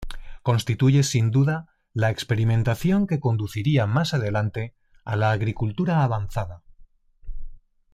Constituye 0.41 1.03
sin 1.03 1.29
duda 1.29 1.67
la 1.93 2.09
experimentación 2.09 3.05
que 3.05 3.19
conduciría 3.19 3.85
más 3.85 4.15
adelante 4.15 4.73
a 5.05 5.15
la 5.15 5.29
agricultura 5.29 6.01
avanzada. 6.03 6.63